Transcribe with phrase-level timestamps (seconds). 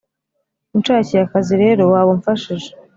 [0.75, 2.69] unshakiye akazi rero waba umfashije."